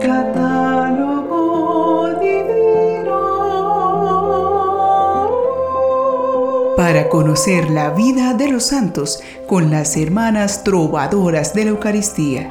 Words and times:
Catálogo 0.00 1.38
divino. 2.20 3.18
Para 6.76 7.10
conocer 7.10 7.68
la 7.70 7.90
vida 7.90 8.32
de 8.32 8.48
los 8.48 8.64
santos 8.64 9.20
con 9.46 9.70
las 9.70 9.98
hermanas 9.98 10.64
trovadoras 10.64 11.52
de 11.52 11.64
la 11.64 11.70
Eucaristía. 11.72 12.50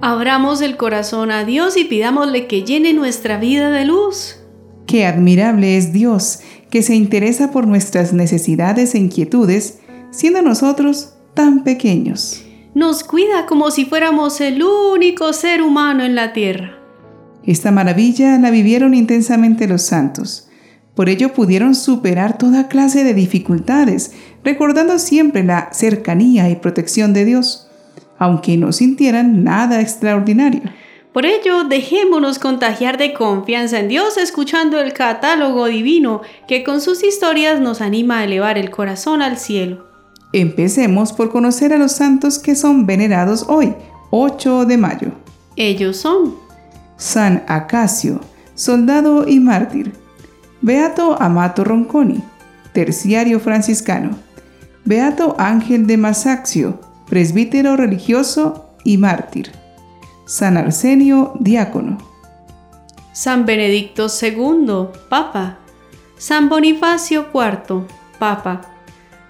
Abramos 0.00 0.60
el 0.60 0.76
corazón 0.76 1.32
a 1.32 1.44
Dios 1.44 1.76
y 1.76 1.84
pidámosle 1.84 2.46
que 2.46 2.62
llene 2.62 2.94
nuestra 2.94 3.38
vida 3.38 3.70
de 3.70 3.84
luz. 3.84 4.36
Qué 4.86 5.04
admirable 5.04 5.76
es 5.76 5.92
Dios, 5.92 6.38
que 6.70 6.82
se 6.82 6.94
interesa 6.94 7.50
por 7.50 7.66
nuestras 7.66 8.12
necesidades 8.12 8.94
e 8.94 8.98
inquietudes, 8.98 9.80
siendo 10.12 10.40
nosotros 10.42 11.17
tan 11.38 11.62
pequeños. 11.62 12.44
Nos 12.74 13.04
cuida 13.04 13.46
como 13.46 13.70
si 13.70 13.84
fuéramos 13.84 14.40
el 14.40 14.60
único 14.60 15.32
ser 15.32 15.62
humano 15.62 16.02
en 16.02 16.16
la 16.16 16.32
tierra. 16.32 16.76
Esta 17.44 17.70
maravilla 17.70 18.36
la 18.38 18.50
vivieron 18.50 18.92
intensamente 18.92 19.68
los 19.68 19.82
santos. 19.82 20.48
Por 20.96 21.08
ello 21.08 21.32
pudieron 21.32 21.76
superar 21.76 22.38
toda 22.38 22.66
clase 22.66 23.04
de 23.04 23.14
dificultades, 23.14 24.10
recordando 24.42 24.98
siempre 24.98 25.44
la 25.44 25.68
cercanía 25.72 26.50
y 26.50 26.56
protección 26.56 27.12
de 27.12 27.24
Dios 27.24 27.66
aunque 28.18 28.56
no 28.56 28.72
sintieran 28.72 29.44
nada 29.44 29.80
extraordinario. 29.80 30.62
Por 31.12 31.24
ello, 31.24 31.62
dejémonos 31.62 32.40
contagiar 32.40 32.98
de 32.98 33.14
confianza 33.14 33.78
en 33.78 33.86
Dios 33.86 34.16
escuchando 34.16 34.80
el 34.80 34.92
catálogo 34.92 35.66
divino 35.66 36.22
que 36.48 36.64
con 36.64 36.80
sus 36.80 37.04
historias 37.04 37.60
nos 37.60 37.80
anima 37.80 38.18
a 38.18 38.24
elevar 38.24 38.58
el 38.58 38.70
corazón 38.70 39.22
al 39.22 39.38
cielo. 39.38 39.87
Empecemos 40.32 41.12
por 41.12 41.30
conocer 41.30 41.72
a 41.72 41.78
los 41.78 41.92
santos 41.92 42.38
que 42.38 42.54
son 42.54 42.86
venerados 42.86 43.46
hoy, 43.48 43.74
8 44.10 44.66
de 44.66 44.76
mayo. 44.76 45.12
Ellos 45.56 45.96
son 45.96 46.34
San 46.96 47.44
Acacio, 47.48 48.20
soldado 48.54 49.26
y 49.26 49.40
mártir. 49.40 49.92
Beato 50.60 51.20
Amato 51.20 51.64
Ronconi, 51.64 52.22
terciario 52.72 53.40
franciscano. 53.40 54.10
Beato 54.84 55.34
Ángel 55.38 55.86
de 55.86 55.96
Masaxio, 55.96 56.80
presbítero 57.06 57.76
religioso 57.76 58.70
y 58.84 58.98
mártir. 58.98 59.52
San 60.26 60.56
Arsenio, 60.56 61.32
diácono. 61.40 61.98
San 63.12 63.46
Benedicto 63.46 64.06
II, 64.08 64.88
Papa. 65.08 65.58
San 66.18 66.48
Bonifacio 66.48 67.26
IV, 67.32 67.86
Papa. 68.18 68.77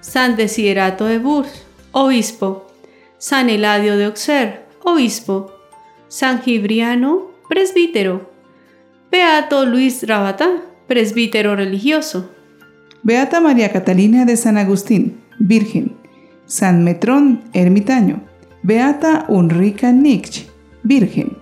San 0.09 0.37
Desiderato 0.37 1.05
de 1.05 1.19
Bourges, 1.19 1.67
Obispo. 1.93 2.67
San 3.19 3.51
Eladio 3.51 3.99
de 3.99 4.07
Auxerre, 4.07 4.61
Obispo. 4.83 5.53
San 6.09 6.41
Gibriano, 6.41 7.33
Presbítero. 7.51 8.31
Beato 9.11 9.67
Luis 9.67 10.07
Rabatá, 10.07 10.49
Presbítero 10.87 11.57
religioso. 11.57 12.31
Beata 13.03 13.41
María 13.41 13.71
Catalina 13.71 14.25
de 14.25 14.39
San 14.39 14.57
Agustín, 14.57 15.21
Virgen. 15.39 15.99
San 16.47 16.85
Metrón, 16.85 17.43
ermitaño, 17.53 18.23
Beata 18.63 19.27
Ulrica 19.29 19.93
Nietzsche, 19.93 20.47
virgen, 20.83 21.37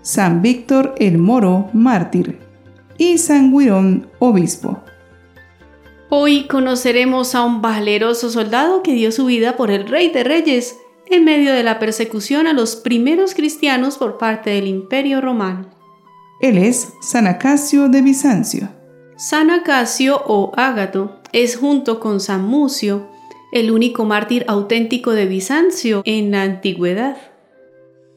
San 0.00 0.40
Víctor 0.40 0.94
el 0.98 1.18
Moro, 1.18 1.68
mártir, 1.74 2.38
y 2.96 3.18
San 3.18 3.54
Guirón, 3.54 4.08
obispo. 4.18 4.82
Hoy 6.10 6.46
conoceremos 6.46 7.34
a 7.34 7.44
un 7.44 7.60
valeroso 7.60 8.30
soldado 8.30 8.82
que 8.82 8.94
dio 8.94 9.12
su 9.12 9.26
vida 9.26 9.58
por 9.58 9.70
el 9.70 9.86
Rey 9.86 10.10
de 10.10 10.24
Reyes 10.24 10.78
en 11.10 11.24
medio 11.24 11.52
de 11.52 11.62
la 11.62 11.78
persecución 11.78 12.46
a 12.46 12.54
los 12.54 12.76
primeros 12.76 13.34
cristianos 13.34 13.98
por 13.98 14.16
parte 14.16 14.48
del 14.48 14.68
Imperio 14.68 15.20
Romano. 15.20 15.68
Él 16.40 16.56
es 16.56 16.94
San 17.02 17.26
Acacio 17.26 17.90
de 17.90 18.00
Bizancio. 18.00 18.70
San 19.16 19.50
Acacio 19.50 20.22
o 20.26 20.52
Ágato 20.56 21.20
es 21.32 21.56
junto 21.56 22.00
con 22.00 22.20
San 22.20 22.42
Mucio 22.44 23.08
el 23.52 23.70
único 23.70 24.06
mártir 24.06 24.46
auténtico 24.48 25.12
de 25.12 25.26
Bizancio 25.26 26.00
en 26.06 26.30
la 26.30 26.42
antigüedad. 26.42 27.18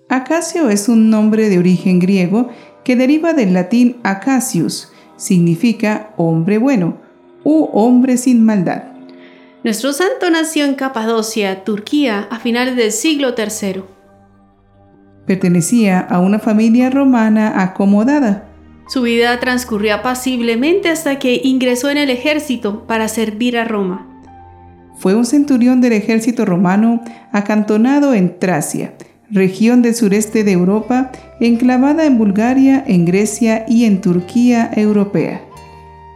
Acacio 0.08 0.70
es 0.70 0.88
un 0.88 1.10
nombre 1.10 1.50
de 1.50 1.60
origen 1.60 2.00
griego 2.00 2.52
que 2.86 2.96
deriva 2.96 3.34
del 3.34 3.54
latín 3.54 3.98
acacius, 4.04 4.94
significa 5.18 6.14
hombre 6.16 6.58
bueno 6.58 7.11
u 7.44 7.70
hombre 7.74 8.18
sin 8.18 8.46
maldad. 8.46 8.84
Nuestro 9.64 9.94
santo 9.94 10.30
nació 10.32 10.66
en 10.66 10.74
Capadocia, 10.74 11.64
Turquía, 11.64 12.28
a 12.32 12.40
finales 12.40 12.76
del 12.76 12.92
siglo 12.92 13.36
III. 13.38 13.84
Pertenecía 15.28 16.00
a 16.00 16.20
una 16.20 16.40
familia 16.40 16.90
romana 16.90 17.62
acomodada. 17.62 18.48
Su 18.88 19.04
vida 19.04 19.40
transcurrió 19.40 19.96
apaciblemente 19.96 20.90
hasta 20.90 21.20
que 21.20 21.42
ingresó 21.44 21.90
en 21.90 21.98
el 21.98 22.10
ejército 22.10 22.88
para 22.88 23.08
servir 23.08 23.58
a 23.58 23.66
Roma. 23.66 24.08
Fue 24.98 25.16
un 25.16 25.26
centurión 25.26 25.80
del 25.80 25.94
ejército 25.94 26.44
romano 26.44 27.04
acantonado 27.32 28.14
en 28.14 28.40
Tracia, 28.40 28.96
región 29.30 29.82
del 29.82 29.96
sureste 29.96 30.44
de 30.44 30.52
Europa, 30.52 31.12
enclavada 31.40 32.06
en 32.06 32.18
Bulgaria, 32.18 32.84
en 32.86 33.06
Grecia 33.06 33.66
y 33.68 33.86
en 33.86 34.02
Turquía 34.02 34.72
europea. 34.76 35.42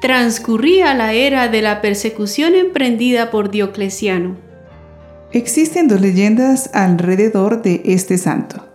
Transcurría 0.06 0.94
la 0.94 1.14
era 1.14 1.48
de 1.48 1.64
la 1.64 1.82
persecución 1.82 2.54
emprendida 2.54 3.32
por 3.32 3.50
Diocleciano. 3.50 4.38
Existen 5.32 5.88
dos 5.88 6.00
leyendas 6.00 6.70
alrededor 6.76 7.64
de 7.64 7.82
este 7.86 8.20
santo. 8.20 8.70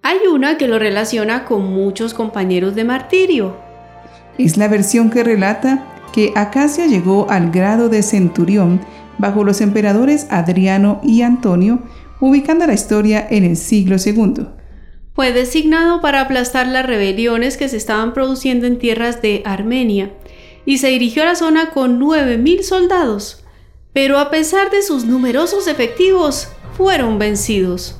Hay 0.00 0.16
una 0.32 0.56
que 0.56 0.68
lo 0.68 0.78
relaciona 0.78 1.44
con 1.44 1.70
muchos 1.70 2.14
compañeros 2.14 2.74
de 2.74 2.84
martirio. 2.84 3.54
Es 4.38 4.56
la 4.56 4.66
versión 4.66 5.10
que 5.10 5.22
relata 5.22 5.84
que 6.10 6.32
Acacio 6.36 6.86
llegó 6.86 7.28
al 7.28 7.50
grado 7.50 7.90
de 7.90 8.02
centurión 8.02 8.80
bajo 9.18 9.44
los 9.44 9.60
emperadores 9.60 10.26
Adriano 10.30 11.02
y 11.04 11.20
Antonio, 11.20 11.80
ubicando 12.18 12.66
la 12.66 12.72
historia 12.72 13.26
en 13.28 13.44
el 13.44 13.58
siglo 13.58 13.96
II. 14.02 14.46
Fue 15.12 15.34
designado 15.34 16.00
para 16.00 16.22
aplastar 16.22 16.66
las 16.66 16.86
rebeliones 16.86 17.58
que 17.58 17.68
se 17.68 17.76
estaban 17.76 18.14
produciendo 18.14 18.66
en 18.66 18.78
tierras 18.78 19.20
de 19.20 19.42
Armenia 19.44 20.12
y 20.64 20.78
se 20.78 20.88
dirigió 20.88 21.22
a 21.22 21.26
la 21.26 21.34
zona 21.34 21.70
con 21.70 22.00
9.000 22.00 22.62
soldados, 22.62 23.44
pero 23.92 24.18
a 24.18 24.30
pesar 24.30 24.70
de 24.70 24.82
sus 24.82 25.04
numerosos 25.04 25.68
efectivos, 25.68 26.48
fueron 26.76 27.18
vencidos. 27.18 27.96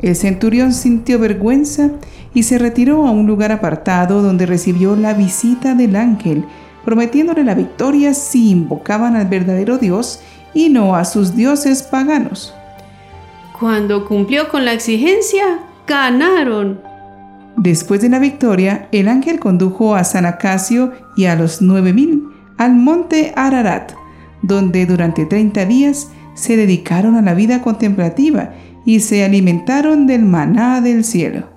El 0.00 0.14
centurión 0.14 0.72
sintió 0.72 1.18
vergüenza 1.18 1.90
y 2.34 2.42
se 2.42 2.58
retiró 2.58 3.06
a 3.06 3.10
un 3.10 3.26
lugar 3.26 3.50
apartado 3.50 4.20
donde 4.20 4.44
recibió 4.44 4.94
la 4.94 5.14
visita 5.14 5.74
del 5.74 5.96
ángel, 5.96 6.44
prometiéndole 6.84 7.44
la 7.44 7.54
victoria 7.54 8.12
si 8.12 8.50
invocaban 8.50 9.16
al 9.16 9.26
verdadero 9.26 9.78
Dios 9.78 10.20
y 10.52 10.68
no 10.68 10.96
a 10.96 11.04
sus 11.04 11.34
dioses 11.34 11.82
paganos. 11.82 12.54
Cuando 13.58 14.04
cumplió 14.06 14.48
con 14.48 14.66
la 14.66 14.74
exigencia, 14.74 15.60
ganaron. 15.86 16.85
Después 17.66 18.00
de 18.00 18.08
la 18.08 18.20
victoria, 18.20 18.88
el 18.92 19.08
ángel 19.08 19.40
condujo 19.40 19.96
a 19.96 20.04
San 20.04 20.24
Acacio 20.24 20.92
y 21.16 21.24
a 21.24 21.34
los 21.34 21.60
nueve 21.60 21.92
mil 21.92 22.28
al 22.58 22.76
monte 22.76 23.32
Ararat, 23.34 23.90
donde 24.40 24.86
durante 24.86 25.26
30 25.26 25.66
días 25.66 26.12
se 26.34 26.56
dedicaron 26.56 27.16
a 27.16 27.22
la 27.22 27.34
vida 27.34 27.62
contemplativa 27.62 28.52
y 28.84 29.00
se 29.00 29.24
alimentaron 29.24 30.06
del 30.06 30.22
maná 30.22 30.80
del 30.80 31.02
cielo. 31.02 31.48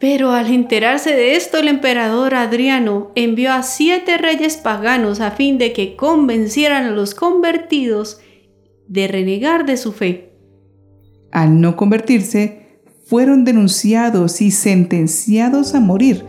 Pero 0.00 0.32
al 0.32 0.50
enterarse 0.50 1.14
de 1.14 1.36
esto, 1.36 1.58
el 1.58 1.68
emperador 1.68 2.34
Adriano 2.34 3.10
envió 3.14 3.52
a 3.52 3.62
siete 3.62 4.16
reyes 4.16 4.56
paganos 4.56 5.20
a 5.20 5.30
fin 5.30 5.58
de 5.58 5.74
que 5.74 5.94
convencieran 5.94 6.86
a 6.86 6.90
los 6.90 7.14
convertidos 7.14 8.18
de 8.88 9.08
renegar 9.08 9.66
de 9.66 9.76
su 9.76 9.92
fe. 9.92 10.32
Al 11.32 11.60
no 11.60 11.76
convertirse, 11.76 12.63
fueron 13.04 13.44
denunciados 13.44 14.40
y 14.40 14.50
sentenciados 14.50 15.74
a 15.74 15.80
morir 15.80 16.24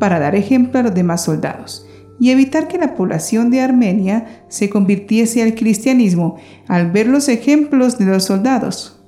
para 0.00 0.18
dar 0.18 0.34
ejemplo 0.34 0.80
a 0.80 0.82
los 0.82 0.94
demás 0.94 1.24
soldados 1.24 1.86
y 2.20 2.30
evitar 2.30 2.68
que 2.68 2.78
la 2.78 2.94
población 2.94 3.50
de 3.50 3.60
Armenia 3.60 4.44
se 4.48 4.70
convirtiese 4.70 5.42
al 5.42 5.54
cristianismo 5.54 6.36
al 6.68 6.90
ver 6.90 7.06
los 7.06 7.28
ejemplos 7.28 7.98
de 7.98 8.06
los 8.06 8.24
soldados. 8.24 9.00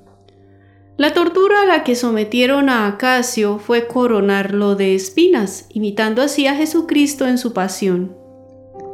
La 0.97 1.13
tortura 1.13 1.61
a 1.61 1.65
la 1.65 1.83
que 1.83 1.95
sometieron 1.95 2.69
a 2.69 2.87
Acacio 2.87 3.59
fue 3.59 3.87
coronarlo 3.87 4.75
de 4.75 4.95
espinas, 4.95 5.67
imitando 5.69 6.23
así 6.23 6.47
a 6.47 6.55
Jesucristo 6.55 7.27
en 7.27 7.37
su 7.37 7.53
pasión. 7.53 8.15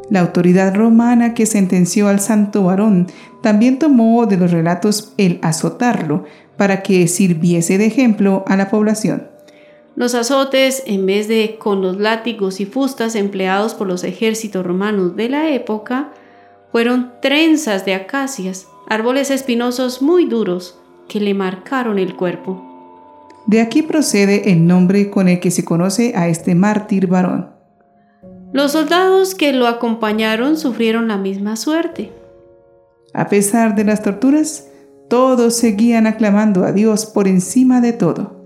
La 0.10 0.20
autoridad 0.20 0.76
romana 0.76 1.34
que 1.34 1.46
sentenció 1.46 2.10
al 2.10 2.20
santo 2.20 2.64
varón 2.64 3.08
también 3.42 3.80
tomó 3.80 4.26
de 4.26 4.36
los 4.36 4.52
relatos 4.52 5.14
el 5.18 5.40
azotarlo 5.42 6.26
para 6.58 6.84
que 6.84 7.08
sirviese 7.08 7.78
de 7.78 7.86
ejemplo 7.86 8.44
a 8.48 8.56
la 8.56 8.70
población. 8.70 9.28
Los 9.96 10.16
azotes, 10.16 10.84
en 10.88 11.06
vez 11.06 11.28
de 11.28 11.58
con 11.60 11.82
los 11.82 12.00
látigos 12.00 12.60
y 12.60 12.66
fustas 12.66 13.16
empleados 13.16 13.76
por 13.76 13.88
los 13.88 14.04
ejércitos 14.04 14.66
romanos 14.66 15.16
de 15.16 15.30
la 15.30 15.50
época, 15.50 16.12
fueron 16.72 17.12
trenzas 17.22 17.86
de 17.86 17.94
acacias, 17.94 18.68
árboles 18.90 19.30
espinosos 19.30 20.02
muy 20.02 20.26
duros, 20.26 20.80
que 21.08 21.20
le 21.20 21.36
marcaron 21.36 22.00
el 22.00 22.16
cuerpo. 22.16 22.74
De 23.46 23.62
aquí 23.62 23.84
procede 23.84 24.52
el 24.52 24.66
nombre 24.66 25.12
con 25.12 25.28
el 25.28 25.40
que 25.40 25.52
se 25.52 25.64
conoce 25.64 26.14
a 26.16 26.28
este 26.28 26.56
mártir 26.56 27.08
varón. 27.08 27.52
Los 28.54 28.72
soldados 28.72 29.36
que 29.36 29.54
lo 29.54 29.68
acompañaron 29.68 30.58
sufrieron 30.58 31.08
la 31.08 31.18
misma 31.18 31.56
suerte. 31.56 32.12
A 33.14 33.28
pesar 33.28 33.76
de 33.76 33.84
las 33.84 34.02
torturas, 34.02 34.70
todos 35.10 35.56
seguían 35.56 36.08
aclamando 36.08 36.66
a 36.66 36.72
Dios 36.72 37.06
por 37.06 37.28
encima 37.28 37.82
de 37.82 37.94
todo. 37.94 38.44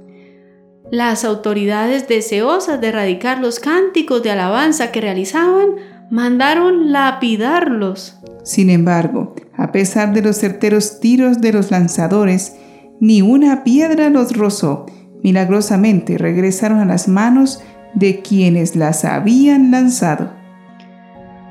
Las 0.91 1.25
autoridades 1.25 2.07
deseosas 2.07 2.79
de 2.79 2.87
erradicar 2.87 3.39
los 3.39 3.59
cánticos 3.59 4.23
de 4.23 4.31
alabanza 4.31 4.91
que 4.91 5.01
realizaban 5.01 5.75
mandaron 6.09 6.91
lapidarlos. 6.91 8.17
Sin 8.43 8.69
embargo, 8.69 9.35
a 9.57 9.71
pesar 9.73 10.13
de 10.13 10.21
los 10.21 10.37
certeros 10.37 11.01
tiros 11.01 11.41
de 11.41 11.51
los 11.51 11.71
lanzadores, 11.71 12.55
ni 12.99 13.21
una 13.21 13.63
piedra 13.63 14.09
los 14.09 14.35
rozó. 14.35 14.85
Milagrosamente 15.23 16.17
regresaron 16.17 16.79
a 16.79 16.85
las 16.85 17.07
manos 17.07 17.61
de 17.93 18.21
quienes 18.21 18.75
las 18.75 19.03
habían 19.03 19.71
lanzado. 19.71 20.31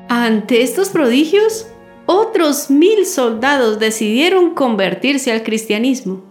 Ante 0.09 0.63
estos 0.63 0.89
prodigios, 0.89 1.67
otros 2.07 2.71
mil 2.71 3.05
soldados 3.05 3.79
decidieron 3.79 4.55
convertirse 4.55 5.31
al 5.31 5.43
cristianismo. 5.43 6.23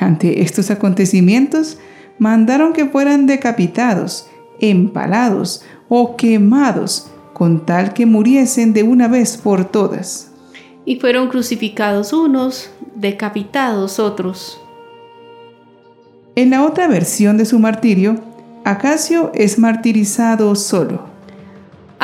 Ante 0.00 0.40
estos 0.40 0.70
acontecimientos, 0.70 1.76
mandaron 2.18 2.72
que 2.72 2.86
fueran 2.86 3.26
decapitados, 3.26 4.26
empalados 4.60 5.62
o 5.88 6.16
quemados, 6.16 7.10
con 7.34 7.66
tal 7.66 7.92
que 7.92 8.06
muriesen 8.06 8.72
de 8.72 8.84
una 8.84 9.08
vez 9.08 9.36
por 9.36 9.64
todas. 9.66 10.30
Y 10.84 11.00
fueron 11.00 11.28
crucificados 11.28 12.12
unos, 12.12 12.70
decapitados 12.94 13.98
otros. 13.98 14.60
En 16.34 16.50
la 16.50 16.64
otra 16.64 16.88
versión 16.88 17.36
de 17.36 17.44
su 17.44 17.58
martirio, 17.58 18.20
Acacio 18.64 19.32
es 19.34 19.58
martirizado 19.58 20.54
solo. 20.54 21.11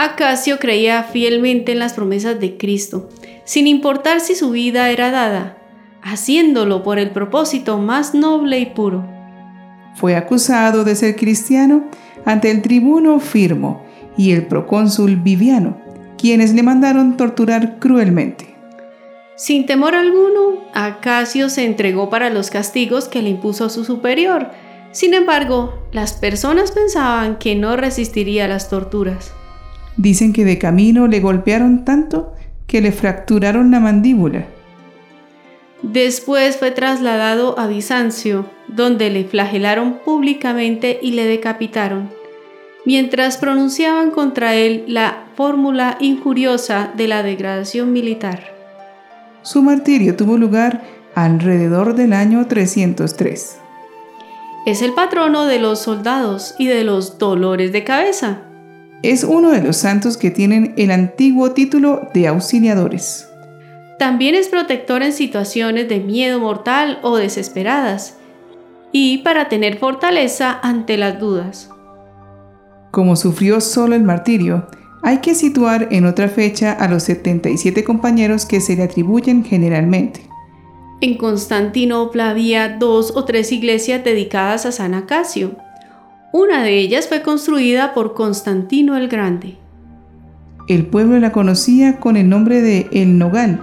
Acacio 0.01 0.61
creía 0.61 1.03
fielmente 1.03 1.73
en 1.73 1.81
las 1.81 1.95
promesas 1.95 2.39
de 2.39 2.57
Cristo, 2.57 3.09
sin 3.45 3.67
importar 3.67 4.21
si 4.21 4.37
su 4.37 4.53
vida 4.53 4.91
era 4.91 5.11
dada, 5.11 5.59
haciéndolo 6.03 6.85
por 6.85 7.01
el 7.01 7.11
propósito 7.11 7.79
más 7.79 8.15
noble 8.15 8.61
y 8.61 8.67
puro. 8.67 9.05
Fue 9.97 10.15
acusado 10.15 10.85
de 10.85 10.95
ser 10.95 11.17
cristiano 11.17 11.87
ante 12.25 12.53
el 12.53 12.63
tribuno 12.63 13.19
Firmo 13.19 13.83
y 14.17 14.31
el 14.31 14.47
procónsul 14.47 15.17
Viviano, 15.17 15.77
quienes 16.17 16.55
le 16.55 16.63
mandaron 16.63 17.17
torturar 17.17 17.81
cruelmente. 17.81 18.55
Sin 19.37 19.67
temor 19.67 19.97
alguno, 19.97 20.63
Acacio 20.75 21.51
se 21.51 21.65
entregó 21.65 22.09
para 22.09 22.31
los 22.31 22.51
castigos 22.51 23.09
que 23.09 23.21
le 23.21 23.31
impuso 23.31 23.69
su 23.69 23.85
superior. 23.85 24.53
Sin 24.93 25.13
embargo, 25.13 25.75
las 25.91 26.13
personas 26.13 26.71
pensaban 26.71 27.37
que 27.39 27.57
no 27.57 27.77
resistiría 27.77 28.47
las 28.47 28.71
torturas. 28.71 29.33
Dicen 29.99 30.33
que 30.33 30.45
de 30.45 30.59
camino 30.59 31.09
le 31.09 31.21
golpearon 31.21 31.85
tanto 31.85 32.33
que 32.67 32.81
le 32.81 32.93
fracturaron 32.93 33.71
la 33.71 33.81
mandíbula. 33.81 34.47
Después 35.83 36.57
fue 36.57 36.71
trasladado 36.71 37.59
a 37.59 37.67
Bizancio, 37.67 38.47
donde 38.69 39.11
le 39.11 39.25
flagelaron 39.25 39.99
públicamente 40.05 40.99
y 41.03 41.13
le 41.13 41.25
decapitaron, 41.25 42.11
mientras 42.85 43.39
pronunciaban 43.39 44.11
contra 44.11 44.55
él 44.55 44.85
la 44.89 45.25
fórmula 45.37 45.97
injuriosa 46.01 46.93
de 46.97 47.09
la 47.09 47.23
degradación 47.23 47.93
militar. 47.93 48.55
Su 49.43 49.63
martirio 49.63 50.17
tuvo 50.17 50.37
lugar 50.37 50.83
alrededor 51.15 51.95
del 51.95 52.13
año 52.13 52.47
303. 52.47 53.59
Es 54.67 54.83
el 54.83 54.93
patrono 54.95 55.47
de 55.47 55.59
los 55.59 55.81
soldados 55.81 56.55
y 56.59 56.67
de 56.67 56.85
los 56.85 57.19
dolores 57.19 57.73
de 57.73 57.85
cabeza. 57.85 58.48
Es 59.03 59.23
uno 59.23 59.51
de 59.51 59.63
los 59.63 59.77
santos 59.77 60.17
que 60.17 60.31
tienen 60.31 60.75
el 60.77 60.91
antiguo 60.91 61.53
título 61.53 62.09
de 62.15 62.27
auxiliadores. 62.27 63.29
También 63.99 64.35
es 64.35 64.49
protector 64.49 65.03
en 65.03 65.13
situaciones 65.13 65.89
de 65.89 66.01
miedo 66.01 66.41
mortal 66.41 66.99
o 67.03 67.17
desesperadas 67.17 68.17
y 68.91 69.19
para 69.19 69.49
tener 69.49 69.79
fortaleza 69.79 70.59
ante 70.63 70.97
las 70.97 71.21
dudas. 71.21 71.71
Como 72.91 73.17
sufrió 73.17 73.61
solo 73.61 73.95
el 73.95 74.03
martirio, 74.03 74.67
hay 75.03 75.19
que 75.19 75.35
situar 75.35 75.89
en 75.93 76.07
otra 76.07 76.29
fecha 76.29 76.73
a 76.73 76.89
los 76.89 77.05
77 77.05 77.85
compañeros 77.85 78.47
que 78.47 78.61
se 78.61 78.75
le 78.75 78.83
atribuyen 78.83 79.45
generalmente. 79.45 80.29
En 81.01 81.17
Constantinopla 81.17 82.31
había 82.31 82.69
dos 82.69 83.13
o 83.15 83.25
tres 83.25 83.53
iglesias 83.53 84.03
dedicadas 84.03 84.67
a 84.67 84.73
San 84.73 84.95
Acacio. 84.95 85.57
Una 86.33 86.63
de 86.63 86.79
ellas 86.79 87.09
fue 87.09 87.23
construida 87.23 87.95
por 87.95 88.13
Constantino 88.13 88.99
el 88.99 89.09
Grande. 89.09 89.57
El 90.69 90.85
pueblo 90.85 91.19
la 91.19 91.33
conocía 91.33 91.99
con 91.99 92.19
el 92.19 92.29
nombre 92.29 92.61
de 92.61 92.87
El 92.93 93.17
Nogal, 93.17 93.61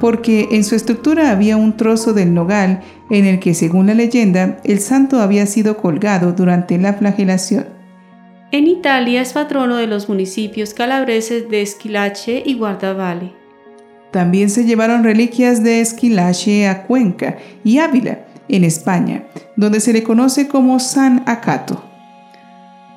porque 0.00 0.48
en 0.50 0.64
su 0.64 0.74
estructura 0.74 1.30
había 1.30 1.56
un 1.56 1.76
trozo 1.76 2.12
del 2.12 2.34
nogal 2.34 2.80
en 3.10 3.26
el 3.26 3.38
que, 3.38 3.54
según 3.54 3.86
la 3.86 3.94
leyenda, 3.94 4.58
el 4.64 4.80
santo 4.80 5.20
había 5.20 5.46
sido 5.46 5.76
colgado 5.76 6.32
durante 6.32 6.78
la 6.78 6.94
flagelación. 6.94 7.66
En 8.50 8.66
Italia 8.66 9.22
es 9.22 9.32
patrono 9.32 9.76
de 9.76 9.86
los 9.86 10.08
municipios 10.08 10.74
calabreses 10.74 11.48
de 11.48 11.62
Esquilache 11.62 12.42
y 12.44 12.54
Guardavale. 12.54 13.32
También 14.10 14.50
se 14.50 14.64
llevaron 14.64 15.04
reliquias 15.04 15.62
de 15.62 15.80
Esquilache 15.80 16.66
a 16.66 16.88
Cuenca 16.88 17.38
y 17.62 17.78
Ávila, 17.78 18.26
en 18.48 18.64
España, 18.64 19.26
donde 19.54 19.78
se 19.78 19.92
le 19.92 20.02
conoce 20.02 20.48
como 20.48 20.80
San 20.80 21.22
Acato. 21.26 21.89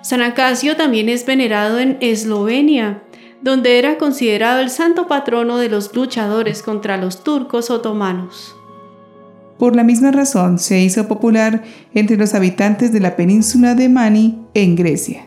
San 0.04 0.22
Acacio 0.22 0.76
también 0.76 1.08
es 1.08 1.26
venerado 1.26 1.80
en 1.80 1.98
Eslovenia, 2.02 3.04
donde 3.42 3.80
era 3.80 3.98
considerado 3.98 4.60
el 4.60 4.70
santo 4.70 5.08
patrono 5.08 5.58
de 5.58 5.70
los 5.70 5.96
luchadores 5.96 6.62
contra 6.62 6.98
los 6.98 7.24
turcos 7.24 7.70
otomanos. 7.70 8.54
Por 9.58 9.78
la 9.78 9.84
misma 9.86 10.12
razón 10.12 10.60
se 10.60 10.82
hizo 10.82 11.08
popular 11.08 11.64
entre 11.94 12.18
los 12.18 12.34
habitantes 12.34 12.92
de 12.92 13.00
la 13.00 13.16
península 13.16 13.76
de 13.76 13.88
Mani 13.88 14.40
en 14.54 14.76
Grecia. 14.76 15.26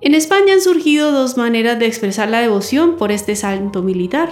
En 0.00 0.16
España 0.16 0.54
han 0.54 0.60
surgido 0.60 1.12
dos 1.12 1.36
maneras 1.36 1.78
de 1.78 1.86
expresar 1.86 2.30
la 2.30 2.40
devoción 2.40 2.96
por 2.96 3.12
este 3.12 3.36
santo 3.36 3.84
militar. 3.84 4.28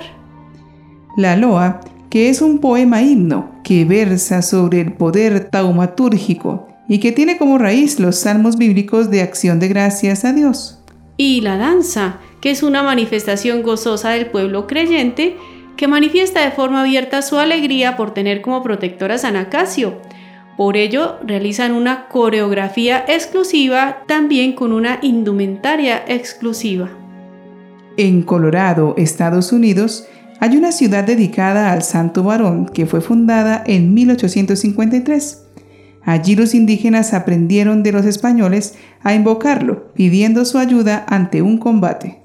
La 1.17 1.37
loa, 1.37 1.81
que 2.11 2.31
es 2.31 2.43
un 2.43 2.59
poema 2.59 3.01
himno 3.03 3.53
que 3.63 3.85
versa 3.85 4.43
sobre 4.43 4.81
el 4.81 4.93
poder 4.93 5.51
taumatúrgico 5.51 6.70
y 6.91 6.99
que 6.99 7.13
tiene 7.13 7.39
como 7.39 7.57
raíz 7.57 8.01
los 8.01 8.19
salmos 8.19 8.57
bíblicos 8.57 9.11
de 9.11 9.23
acción 9.23 9.61
de 9.61 9.69
gracias 9.69 10.25
a 10.25 10.33
Dios. 10.33 10.83
Y 11.17 11.41
la 11.41 11.57
danza, 11.57 12.19
que 12.41 12.51
es 12.51 12.65
una 12.65 12.83
manifestación 12.83 13.63
gozosa 13.63 14.11
del 14.11 14.27
pueblo 14.27 14.67
creyente 14.67 15.37
que 15.77 15.87
manifiesta 15.87 16.45
de 16.45 16.51
forma 16.51 16.81
abierta 16.81 17.23
su 17.23 17.39
alegría 17.39 17.97
por 17.97 18.13
tener 18.13 18.43
como 18.43 18.65
protector 18.65 19.13
a 19.13 19.19
San 19.19 19.37
Acacio. 19.37 19.99
Por 20.57 20.77
ello, 20.77 21.21
realizan 21.25 21.75
una 21.75 22.09
coreografía 22.09 23.05
exclusiva 23.07 23.99
también 24.09 24.55
con 24.55 24.73
una 24.73 24.99
indumentaria 25.01 26.03
exclusiva. 26.09 26.91
En 27.99 28.23
Colorado, 28.23 28.95
Estados 28.97 29.53
Unidos, 29.53 30.09
hay 30.41 30.57
una 30.57 30.73
ciudad 30.73 31.05
dedicada 31.05 31.71
al 31.71 31.85
Santo 31.85 32.25
Varón 32.25 32.67
que 32.67 32.85
fue 32.85 33.01
fundada 33.01 33.63
en 33.65 33.95
1853. 33.95 35.40
Allí 36.11 36.35
los 36.35 36.57
indígenas 36.57 37.15
aprendieron 37.15 37.85
de 37.85 37.93
los 37.93 38.05
españoles 38.05 38.75
a 39.01 39.15
invocarlo, 39.15 39.93
pidiendo 39.95 40.45
su 40.45 40.59
ayuda 40.59 41.07
ante 41.07 41.41
un 41.41 41.57
combate. 41.57 42.19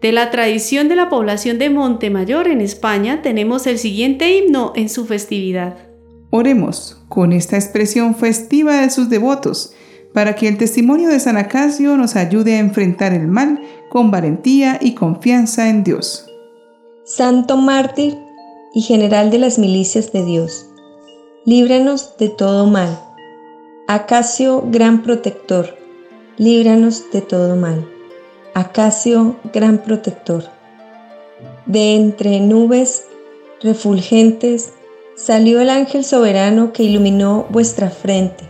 De 0.00 0.12
la 0.12 0.30
tradición 0.30 0.88
de 0.88 0.96
la 0.96 1.10
población 1.10 1.58
de 1.58 1.68
Montemayor 1.68 2.48
en 2.48 2.62
España 2.62 3.20
tenemos 3.20 3.66
el 3.66 3.78
siguiente 3.78 4.34
himno 4.34 4.72
en 4.76 4.88
su 4.88 5.04
festividad. 5.04 5.76
Oremos 6.30 7.02
con 7.10 7.34
esta 7.34 7.56
expresión 7.56 8.14
festiva 8.14 8.80
de 8.80 8.88
sus 8.88 9.10
devotos, 9.10 9.74
para 10.14 10.34
que 10.34 10.48
el 10.48 10.56
testimonio 10.56 11.10
de 11.10 11.20
San 11.20 11.36
Acacio 11.36 11.98
nos 11.98 12.16
ayude 12.16 12.54
a 12.54 12.60
enfrentar 12.60 13.12
el 13.12 13.26
mal 13.28 13.60
con 13.90 14.10
valentía 14.10 14.78
y 14.80 14.94
confianza 14.94 15.68
en 15.68 15.84
Dios. 15.84 16.30
Santo 17.04 17.58
mártir 17.58 18.16
y 18.72 18.80
general 18.80 19.30
de 19.30 19.36
las 19.36 19.58
milicias 19.58 20.12
de 20.12 20.24
Dios, 20.24 20.64
líbranos 21.44 22.16
de 22.16 22.30
todo 22.30 22.66
mal. 22.66 22.98
Acacio, 23.90 24.64
gran 24.66 25.02
protector, 25.02 25.74
líbranos 26.36 27.10
de 27.10 27.22
todo 27.22 27.56
mal. 27.56 27.88
Acacio, 28.52 29.36
gran 29.54 29.78
protector. 29.78 30.44
De 31.64 31.94
entre 31.94 32.38
nubes 32.40 33.06
refulgentes 33.62 34.74
salió 35.16 35.62
el 35.62 35.70
ángel 35.70 36.04
soberano 36.04 36.74
que 36.74 36.82
iluminó 36.82 37.46
vuestra 37.48 37.88
frente, 37.88 38.44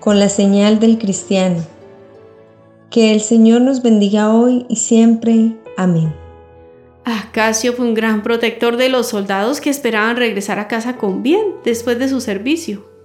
con 0.00 0.18
la 0.18 0.30
señal 0.30 0.78
del 0.78 0.96
cristiano. 0.96 1.62
Que 2.88 3.12
el 3.12 3.20
Señor 3.20 3.60
nos 3.60 3.82
bendiga 3.82 4.32
hoy 4.32 4.64
y 4.70 4.76
siempre. 4.76 5.58
Amén. 5.76 6.14
Acacio 7.04 7.74
fue 7.74 7.84
un 7.84 7.92
gran 7.92 8.22
protector 8.22 8.78
de 8.78 8.88
los 8.88 9.08
soldados 9.08 9.60
que 9.60 9.68
esperaban 9.68 10.16
regresar 10.16 10.58
a 10.58 10.68
casa 10.68 10.96
con 10.96 11.22
bien 11.22 11.42
después 11.64 11.98
de 11.98 12.08
su 12.08 12.22
servicio. 12.22 12.97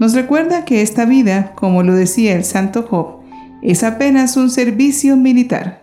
Nos 0.00 0.14
recuerda 0.14 0.64
que 0.64 0.80
esta 0.80 1.04
vida, 1.04 1.52
como 1.54 1.82
lo 1.82 1.94
decía 1.94 2.34
el 2.34 2.44
santo 2.44 2.84
Job, 2.84 3.20
es 3.60 3.84
apenas 3.84 4.38
un 4.38 4.48
servicio 4.48 5.14
militar. 5.14 5.82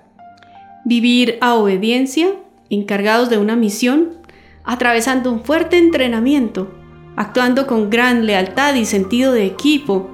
Vivir 0.86 1.38
a 1.40 1.54
obediencia, 1.54 2.30
encargados 2.72 3.30
de 3.30 3.38
una 3.38 3.56
misión, 3.56 4.18
atravesando 4.64 5.32
un 5.32 5.44
fuerte 5.44 5.78
entrenamiento, 5.78 6.76
actuando 7.16 7.68
con 7.68 7.92
gran 7.92 8.26
lealtad 8.26 8.74
y 8.74 8.86
sentido 8.86 9.34
de 9.34 9.46
equipo, 9.46 10.10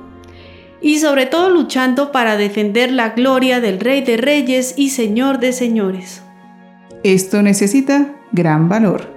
y 0.82 1.00
sobre 1.00 1.26
todo 1.26 1.50
luchando 1.50 2.12
para 2.12 2.36
defender 2.36 2.92
la 2.92 3.12
gloria 3.12 3.62
del 3.62 3.80
Rey 3.80 4.02
de 4.02 4.18
Reyes 4.18 4.74
y 4.76 4.90
Señor 4.90 5.40
de 5.40 5.54
Señores. 5.54 6.22
Esto 7.06 7.42
necesita 7.42 8.16
gran 8.34 8.68
valor. 8.68 9.13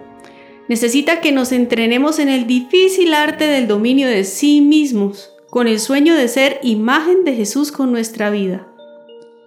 Necesita 0.69 1.21
que 1.21 1.33
nos 1.33 1.53
entrenemos 1.53 2.19
en 2.19 2.29
el 2.29 2.47
difícil 2.47 3.15
arte 3.15 3.47
del 3.47 3.69
dominio 3.69 4.09
de 4.09 4.25
sí 4.25 4.61
mismos, 4.61 5.31
con 5.51 5.69
el 5.69 5.79
sueño 5.79 6.15
de 6.15 6.29
ser 6.29 6.59
imagen 6.63 7.25
de 7.25 7.35
Jesús 7.35 7.71
con 7.71 7.93
nuestra 7.93 8.31
vida. 8.31 8.67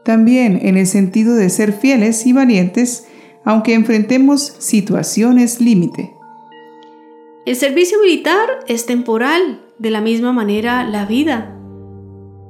También 0.03 0.59
en 0.63 0.77
el 0.77 0.87
sentido 0.87 1.35
de 1.35 1.49
ser 1.49 1.73
fieles 1.73 2.25
y 2.25 2.33
valientes, 2.33 3.07
aunque 3.43 3.73
enfrentemos 3.73 4.55
situaciones 4.59 5.59
límite. 5.59 6.13
El 7.45 7.55
servicio 7.55 7.97
militar 8.01 8.47
es 8.67 8.85
temporal, 8.85 9.61
de 9.77 9.91
la 9.91 10.01
misma 10.01 10.31
manera 10.33 10.83
la 10.83 11.05
vida. 11.05 11.55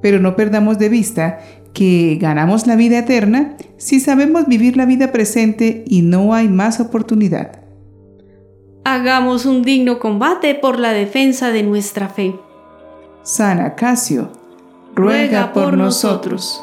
Pero 0.01 0.19
no 0.19 0.35
perdamos 0.35 0.77
de 0.77 0.89
vista 0.89 1.39
que 1.73 2.17
ganamos 2.19 2.67
la 2.67 2.75
vida 2.75 2.99
eterna 2.99 3.55
si 3.77 3.99
sabemos 3.99 4.47
vivir 4.47 4.77
la 4.77 4.85
vida 4.85 5.11
presente 5.11 5.83
y 5.87 6.01
no 6.01 6.33
hay 6.33 6.47
más 6.47 6.79
oportunidad. 6.79 7.58
Hagamos 8.91 9.45
un 9.45 9.61
digno 9.61 9.99
combate 9.99 10.55
por 10.55 10.79
la 10.79 10.93
defensa 10.93 11.51
de 11.51 11.61
nuestra 11.61 12.09
fe. 12.09 12.33
San 13.21 13.59
Acacio, 13.59 14.31
ruega, 14.95 15.53
por, 15.53 15.77
nosotros. 15.77 16.59